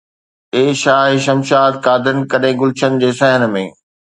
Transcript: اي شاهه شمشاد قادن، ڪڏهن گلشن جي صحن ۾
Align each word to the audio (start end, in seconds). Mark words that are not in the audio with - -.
اي 0.53 0.63
شاهه 0.81 1.17
شمشاد 1.25 1.73
قادن، 1.85 2.17
ڪڏهن 2.31 2.53
گلشن 2.61 2.91
جي 3.05 3.09
صحن 3.21 3.41
۾ 3.59 3.67